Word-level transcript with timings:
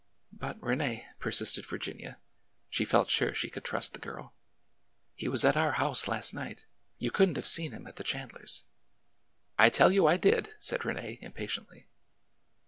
But, 0.33 0.59
Rene," 0.63 1.05
persisted 1.19 1.63
Virginia 1.67 2.17
(she 2.71 2.85
felt 2.85 3.07
sure 3.11 3.35
she 3.35 3.51
could 3.51 3.63
trust 3.63 3.93
the 3.93 3.99
girl), 3.99 4.33
''he 5.15 5.27
was 5.27 5.45
at 5.45 5.55
our 5.55 5.73
house 5.73 6.07
last 6.07 6.33
night. 6.33 6.65
You 6.97 7.11
could 7.11 7.29
n't 7.29 7.35
have 7.37 7.45
seen 7.45 7.71
him 7.71 7.85
at 7.85 7.97
the 7.97 8.03
Chandlers'." 8.03 8.63
*' 9.13 9.45
I 9.59 9.69
tell 9.69 9.91
you 9.91 10.07
I 10.07 10.17
did!" 10.17 10.55
said 10.59 10.85
Rene, 10.85 11.19
impatiently. 11.21 11.85